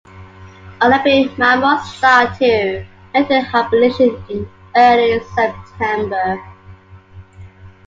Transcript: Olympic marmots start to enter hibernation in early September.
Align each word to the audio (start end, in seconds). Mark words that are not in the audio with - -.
Olympic 0.81 1.37
marmots 1.37 1.93
start 1.93 2.35
to 2.39 2.83
enter 3.13 3.39
hibernation 3.39 4.15
in 4.29 4.49
early 4.75 5.21
September. 5.35 6.43